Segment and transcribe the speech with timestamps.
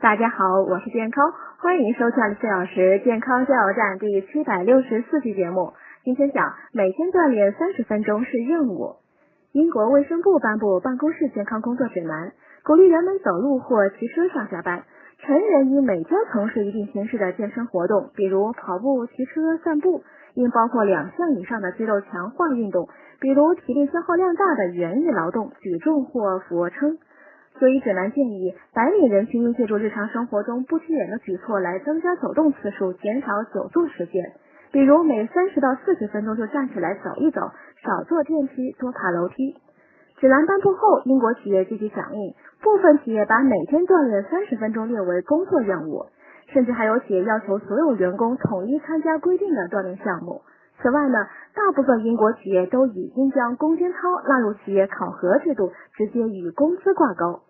[0.00, 5.72] 大家好，我是健康，欢迎收看四小时健康加油站第七百六十四期节目。
[6.04, 8.94] 今天讲每天锻炼三十分钟是任务。
[9.50, 12.30] 英国卫生部颁布办公室健康工作指南，
[12.62, 14.84] 鼓励人们走路或骑车上下班。
[15.18, 20.04] 成人应每天从事一定形式的健身活动，比如跑步、骑车、散步，
[20.34, 22.88] 应包括两项以上的肌肉强化运动，
[23.18, 26.98] 比如体力消耗量大的园艺劳动、举重或俯卧撑。
[27.58, 34.32] 所以指南建议，白领人群应借助日常生活中不起眼的举措来增加走动次数，减少久坐时间，
[34.70, 37.40] 比如每三十到四十分钟就站起来走一走，
[37.84, 39.56] 少坐电梯，多爬楼梯。
[40.20, 46.06] 指南颁布后，英国企业积极响应，部分企业把每天锻炼三十分钟列为工作任务，
[46.52, 50.42] 甚至还有企业要求所有员工统一参加规定的锻炼项目。
[50.80, 57.40] 此外呢，大部分英国企业都已经将攻坚操纳入企业考核制度，直接与工资挂钩。